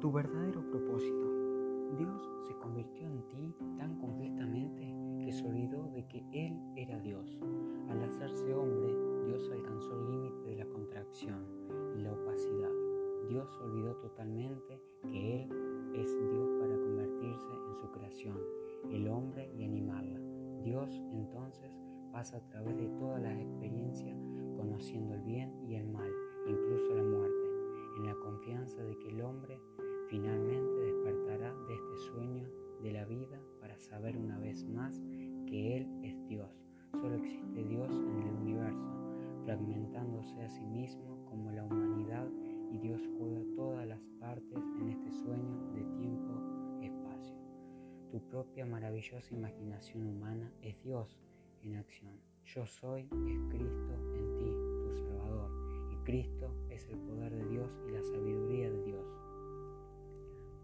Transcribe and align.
Tu 0.00 0.12
verdadero 0.12 0.62
propósito. 0.70 1.26
Dios 1.98 2.30
se 2.46 2.54
convirtió 2.54 3.08
en 3.08 3.20
ti 3.30 3.54
tan 3.78 3.98
completamente 3.98 4.94
que 5.24 5.32
se 5.32 5.44
olvidó 5.44 5.90
de 5.90 6.06
que 6.06 6.24
Él 6.32 6.56
era 6.76 7.00
Dios. 7.00 7.36
Al 7.88 8.04
hacerse 8.04 8.54
hombre, 8.54 8.94
Dios 9.26 9.50
alcanzó 9.50 9.92
el 9.94 10.10
límite 10.12 10.50
de 10.50 10.56
la 10.56 10.66
contracción 10.66 11.44
y 11.96 12.02
la 12.02 12.12
opacidad. 12.12 12.70
Dios 13.28 13.48
olvidó 13.60 13.96
totalmente 13.96 14.80
que 15.02 15.42
Él 15.42 15.50
es 15.94 16.16
Dios 16.30 16.48
para 16.60 16.76
convertirse 16.76 17.50
en 17.68 17.74
su 17.74 17.90
creación, 17.90 18.38
el 18.92 19.08
hombre 19.08 19.52
y 19.58 19.64
animarla. 19.64 20.20
Dios 20.62 20.90
entonces 21.12 21.72
pasa 22.12 22.36
a 22.36 22.48
través 22.50 22.76
de 22.76 22.86
todas 23.00 23.20
las 23.20 23.36
experiencias 23.36 24.16
conociendo 24.56 25.14
el 25.14 25.22
bien 25.22 25.52
y 25.68 25.74
el 25.74 25.88
mal, 25.88 26.10
incluso 26.46 26.94
la 26.94 27.02
muerte, 27.02 27.47
vida 33.08 33.40
para 33.60 33.78
saber 33.78 34.16
una 34.16 34.38
vez 34.38 34.64
más 34.64 35.00
que 35.46 35.78
Él 35.78 35.88
es 36.02 36.26
Dios. 36.28 36.50
Solo 36.92 37.16
existe 37.16 37.64
Dios 37.64 37.90
en 37.90 38.22
el 38.22 38.34
universo, 38.34 39.42
fragmentándose 39.44 40.40
a 40.42 40.48
sí 40.48 40.64
mismo 40.66 41.24
como 41.26 41.50
la 41.50 41.64
humanidad 41.64 42.28
y 42.70 42.78
Dios 42.78 43.00
juega 43.18 43.42
todas 43.56 43.86
las 43.86 44.00
partes 44.20 44.62
en 44.80 44.88
este 44.88 45.10
sueño 45.10 45.72
de 45.74 45.84
tiempo-espacio. 45.98 47.36
Tu 48.10 48.20
propia 48.28 48.66
maravillosa 48.66 49.34
imaginación 49.34 50.06
humana 50.06 50.52
es 50.62 50.80
Dios 50.82 51.18
en 51.62 51.76
acción. 51.76 52.20
Yo 52.44 52.66
soy 52.66 53.02
es 53.02 53.42
Cristo 53.50 53.92
en 54.14 54.36
ti, 54.38 54.50
tu 54.82 54.94
Salvador, 54.96 55.50
y 55.92 55.96
Cristo 56.04 56.54
es 56.70 56.88
el 56.88 56.98
poder 56.98 57.34
de 57.34 57.46
Dios 57.48 57.70
y 57.86 57.92
la 57.92 58.02
sabiduría 58.02 58.70
de 58.70 58.84
Dios. 58.84 59.06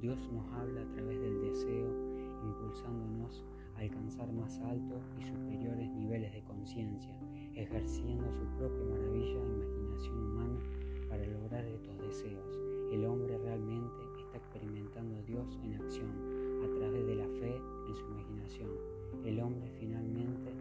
Dios 0.00 0.18
nos 0.32 0.52
habla 0.52 0.82
a 0.82 0.88
través 0.90 1.20
del 1.20 1.40
deseo, 1.42 2.11
impulsándonos 2.42 3.44
a 3.76 3.80
alcanzar 3.80 4.32
más 4.32 4.58
altos 4.60 5.02
y 5.18 5.24
superiores 5.24 5.90
niveles 5.90 6.32
de 6.32 6.42
conciencia, 6.42 7.16
ejerciendo 7.54 8.30
su 8.32 8.44
propia 8.58 8.84
maravilla 8.84 9.40
e 9.40 9.46
imaginación 9.46 10.18
humana 10.18 10.58
para 11.08 11.26
lograr 11.26 11.64
estos 11.64 11.98
deseos. 11.98 12.58
El 12.92 13.06
hombre 13.06 13.38
realmente 13.38 14.02
está 14.18 14.38
experimentando 14.38 15.16
a 15.16 15.22
Dios 15.22 15.58
en 15.62 15.74
acción 15.74 16.10
a 16.64 16.78
través 16.78 17.06
de 17.06 17.16
la 17.16 17.26
fe 17.40 17.56
en 17.88 17.94
su 17.94 18.04
imaginación. 18.06 18.70
El 19.24 19.40
hombre 19.40 19.70
finalmente 19.78 20.52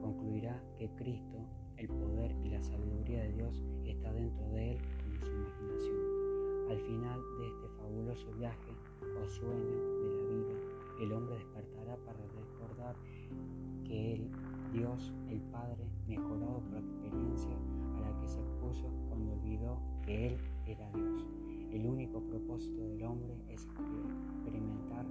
concluirá 0.00 0.62
que 0.78 0.88
Cristo, 0.96 1.38
el 1.76 1.88
poder 1.88 2.34
y 2.44 2.50
la 2.50 2.62
sabiduría 2.62 3.22
de 3.22 3.32
Dios 3.32 3.62
está 3.84 4.12
dentro 4.12 4.48
de 4.50 4.72
él 4.72 4.78
como 5.02 5.20
su 5.20 5.32
imaginación. 5.32 6.16
Al 6.70 6.78
final 6.80 7.20
de 7.38 7.48
este 7.48 7.68
fabuloso 7.78 8.32
viaje 8.38 8.72
o 9.22 9.28
sueño 9.28 9.95
el 11.00 11.12
hombre 11.12 11.36
despertará 11.36 11.96
para 12.04 12.18
recordar 12.18 12.96
que 13.84 14.14
Él, 14.14 14.30
Dios, 14.72 15.12
el 15.28 15.40
Padre, 15.52 15.84
mejorado 16.06 16.60
por 16.60 16.78
experiencia 16.78 17.56
a 17.96 18.00
la 18.00 18.20
que 18.20 18.28
se 18.28 18.40
expuso 18.40 18.90
cuando 19.08 19.32
olvidó 19.32 19.78
que 20.02 20.28
Él 20.28 20.38
era 20.66 20.90
Dios. 20.92 21.26
El 21.72 21.86
único 21.86 22.20
propósito 22.20 22.80
del 22.88 23.02
hombre 23.04 23.34
es 23.48 23.66
experimentar 23.66 25.04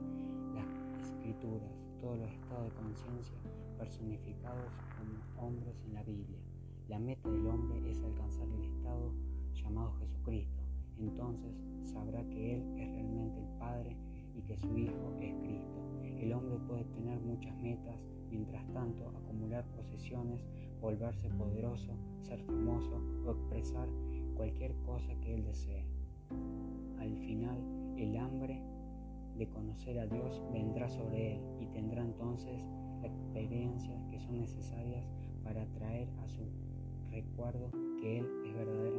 las 0.56 0.66
escrituras, 1.06 1.70
todos 2.02 2.18
los 2.18 2.32
estados 2.32 2.66
de 2.66 2.76
conciencia 2.76 3.38
personificados 3.78 4.72
como 4.98 5.48
hombres 5.48 5.76
en 5.86 5.94
la 5.94 6.04
Biblia. 6.04 6.40
La 6.88 7.00
meta 7.00 7.30
del 7.30 7.46
hombre 7.48 7.92
es 7.92 8.02
alcanzar 8.02 8.48
el 8.48 8.64
estado 8.64 9.12
llamado 9.54 9.94
Jesucristo. 10.00 10.64
Entonces 10.98 11.52
sabrá 11.84 12.24
que 12.30 12.55
Él 12.55 12.55
puede 16.68 16.84
tener 16.86 17.20
muchas 17.22 17.56
metas, 17.58 17.96
mientras 18.30 18.66
tanto 18.74 19.10
acumular 19.10 19.66
posesiones, 19.76 20.46
volverse 20.82 21.30
poderoso, 21.30 21.94
ser 22.22 22.42
famoso 22.44 23.02
o 23.26 23.32
expresar 23.32 23.88
cualquier 24.36 24.76
cosa 24.86 25.14
que 25.22 25.36
él 25.36 25.46
desee. 25.46 25.86
Al 27.00 27.16
final, 27.18 27.58
el 27.98 28.18
hambre 28.18 28.62
de 29.38 29.48
conocer 29.50 30.00
a 30.00 30.08
Dios 30.08 30.42
vendrá 30.52 30.90
sobre 30.90 31.36
él 31.36 31.42
y 31.60 31.68
tendrá 31.68 32.04
entonces 32.04 32.66
experiencias 33.04 34.06
que 34.08 34.20
son 34.20 34.40
necesarias 34.40 35.06
para 35.44 35.66
traer 35.68 36.10
a 36.20 36.28
su 36.28 36.44
recuerdo 37.16 37.72
que 38.00 38.20
Él 38.20 38.28
es 38.46 38.54
verdaderamente 38.54 38.95